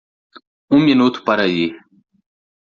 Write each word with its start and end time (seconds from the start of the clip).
Um 0.71 0.79
minuto 0.79 1.23
para 1.23 1.45
ir! 1.47 1.75